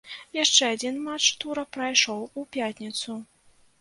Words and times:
Яшчэ 0.43 0.69
адзін 0.77 0.95
матч 1.09 1.25
тура 1.43 1.67
прайшоў 1.77 2.25
у 2.39 2.47
пятніцу. 2.59 3.21